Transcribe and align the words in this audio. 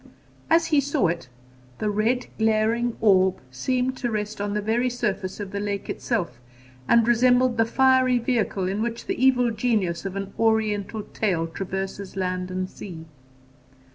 As 0.49 0.65
he 0.73 0.81
saw 0.81 1.09
it, 1.09 1.29
the 1.77 1.91
red 1.91 2.25
glaring 2.39 2.97
orb 3.01 3.39
seemed 3.51 3.95
to 3.97 4.09
rest 4.09 4.41
on 4.41 4.55
the 4.55 4.59
very 4.61 4.89
surface 4.89 5.39
of 5.39 5.51
the 5.51 5.59
lake 5.59 5.91
itself, 5.91 6.39
and 6.87 7.07
resembled 7.07 7.57
the 7.59 7.65
fiery 7.67 8.17
vehicle 8.17 8.67
in 8.67 8.81
which 8.81 9.05
the 9.05 9.23
Evil 9.23 9.51
Genius 9.51 10.03
of 10.03 10.15
an 10.15 10.33
Oriental 10.39 11.03
tale 11.13 11.45
traverses 11.45 12.15
land 12.15 12.49
and 12.49 12.67
sea. 12.67 13.05